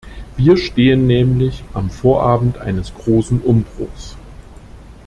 Wir 0.35 0.57
stehen 0.57 1.05
nämlich 1.05 1.63
am 1.73 1.91
Vorabend 1.91 2.57
eines 2.57 2.91
großen 2.91 3.39
Umbruchs. 3.39 4.17